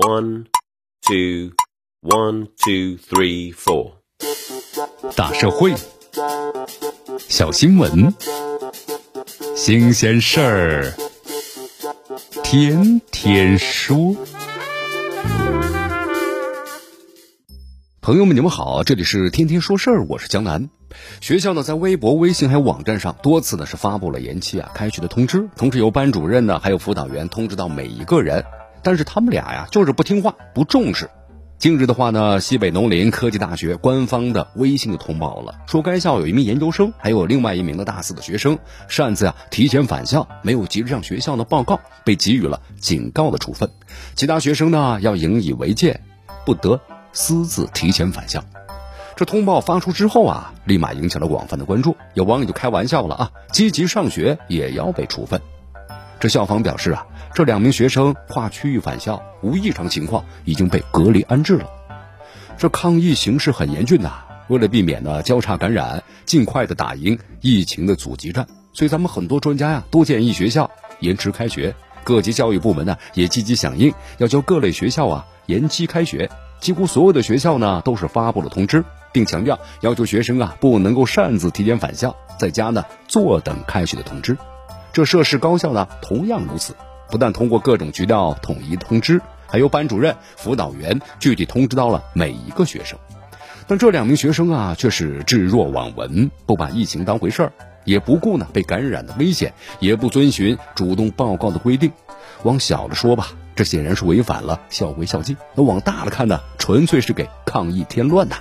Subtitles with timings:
[0.00, 0.46] One,
[1.02, 1.52] two,
[2.00, 3.96] one, two, three, four。
[5.14, 5.74] 大社会，
[7.28, 8.14] 小新闻，
[9.54, 10.94] 新鲜事儿，
[12.42, 14.16] 天天说。
[18.00, 20.70] 朋友们，你们好，这里是天天说事儿，我是江南。
[21.20, 28.42] 学校呢，在微博、微信还有网站上多次呢是发布了延期啊开学的通知，同时由班主任呢还有辅导员通知到每一个人。
[28.82, 31.10] 但是他们俩呀，就是不听话，不重视。
[31.58, 43.68] 近日的话呢，西北农林科技大学官方的微信就通报了，说该校有一名研究生，还有另外一名的大四的学生，擅自啊提前返校，没有及时向学校呢报告，被给予了警告的处分。
[44.14, 46.00] 其他学生呢要引以为戒，
[46.46, 46.80] 不得
[47.12, 48.42] 私自提前返校。
[49.14, 51.94] 这通报发出之后啊，立马引起了广泛的关注。
[52.14, 55.42] 有网友就开玩笑了啊，积极上学也要被处分。
[56.20, 57.06] 这校方表示啊。
[57.32, 61.66] 这两名学生跨区域返校，无异常情况，已经被隔离安置了。
[62.58, 71.74] 这抗疫形势很严峻呐，为了避免呢交叉感染，尽快的打赢疫情的阻击战，所以咱们很多专家呀都建议学校延迟开学。
[72.02, 76.28] 各级教育部门呢也积极响应，要求各类学校啊延期开学。
[76.60, 84.36] 几乎所有的学校呢都是发布了通知，并强调要求学生啊不能够擅自提前返校，在家呢坐等开学的通知。
[84.92, 86.74] 这涉事高校呢同样如此。
[87.10, 92.96] 不但通过各种渠道统一通知，还由班主任、辅导员具体通知到了每一个学生。
[93.66, 97.52] 但这两名学生啊，却是置若罔闻，不把疫情当回事儿，
[97.84, 101.90] 也不顾呢被感染的危险，也不遵循主动报告的规定。
[102.44, 108.36] 往小了说吧，这显然是违反了校规校纪；那往大了看呢，纯粹是给抗疫添乱呐。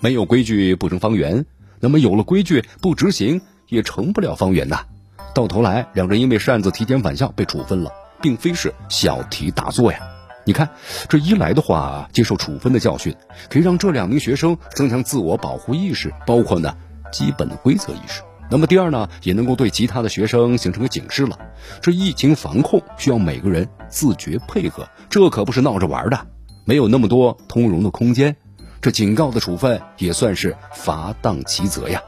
[0.00, 1.44] 没有规矩不成方圆，
[1.80, 4.84] 那么有了规矩不执行，也成不了方圆呐。
[5.34, 10.00] 到头来，两人因为擅自提前返校被处分了，并非是小题大做呀。
[10.44, 10.70] 你看，
[11.08, 13.14] 这一来的话，接受处分的教训，
[13.50, 16.74] 可以让这两名学生增强自我保护意识，包括呢
[17.12, 18.22] 基本的规则意识。
[18.50, 21.38] 那么第二呢，也能够对其他的学生形成个警示了。
[21.82, 26.18] 这疫情防控需要每个人自觉配合，这可不是闹着玩的，
[26.64, 28.34] 没有那么多通融的空间。
[28.80, 32.00] 这警告的处分也算是罚当其责呀。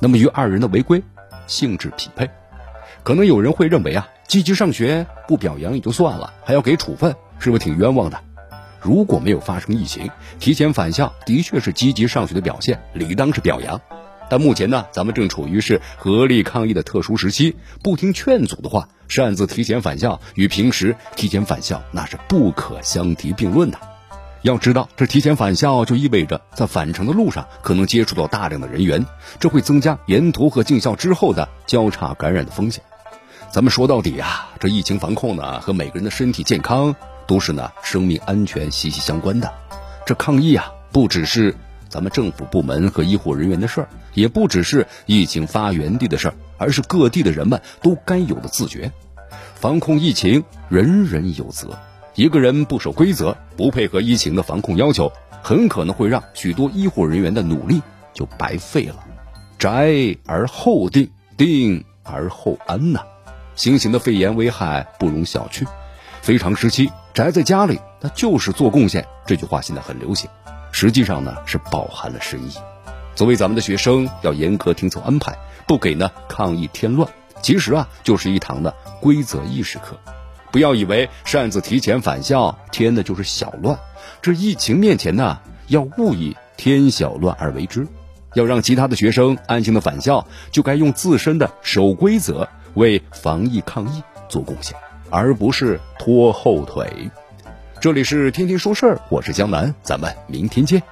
[0.00, 1.02] 那么与二人的违规
[1.46, 2.28] 性质匹配。
[3.02, 8.20] 可能有人会认为啊，积极上学不表扬也就算了，还要给处分，是不是挺冤枉的？
[8.80, 13.80] 如果没有发生疫情，提前返校的确是积极上学的表现，理当是表扬。
[14.28, 23.78] 但目前呢，咱们正处于是合力抗疫的特殊时期，不听劝阻的话，擅自提前返校与平时提前返校那是不可相提并论的。
[24.42, 29.04] 要知道，这提前返校就意味着在返程的路上可能接触到大量的人员，
[29.40, 32.82] 这会增加沿途和进校之后的交叉感染的风险。
[33.52, 36.94] 咱们说到底啊，这疫情防控呢和每个人的身体健康
[37.26, 39.52] 都是呢生命安全息息相关的。
[40.06, 41.56] 这抗疫啊，不只是
[41.88, 48.92] 咱们政府部门和医护人员的事儿，也不只是疫情发源地的事儿，而是各地的人们都该有的自觉。
[49.56, 51.76] 防控疫情，人人有责。
[52.14, 55.10] 一个人不守规则，不配合疫情的防控要求，
[55.42, 57.82] 很可能会让许多医护人员的努力
[58.14, 59.04] 就白费了。
[59.58, 63.00] 宅而后定，定而后安呐。
[63.60, 65.66] 新型的肺炎危害不容小觑。
[66.22, 69.06] 非常时期，宅在家里那就是做贡献。
[69.26, 70.30] 这句话现在很流行，
[70.72, 72.54] 实际上呢是饱含了深意。
[73.14, 77.06] 作为咱们的学生，要严格听从安排，不给呢抗疫添乱。
[77.42, 79.94] 其实啊，就是一堂的规则意识课。
[80.50, 83.78] 不要以为擅自提前返校添的就是小乱，
[84.22, 87.86] 这疫情面前呢，要勿以添小乱而为之。
[88.32, 94.76] 要让其他的学生安心的返校，就该用自身的守规则为防疫抗疫做贡献，
[95.10, 97.10] 而不是拖后腿。
[97.80, 100.82] 这里是天天说事儿，我是江南，咱们明天见。